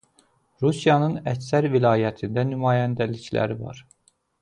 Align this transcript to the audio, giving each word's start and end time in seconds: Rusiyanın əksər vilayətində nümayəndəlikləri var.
Rusiyanın 0.63 1.19
əksər 1.33 1.69
vilayətində 1.75 2.47
nümayəndəlikləri 2.55 3.63
var. 3.65 3.87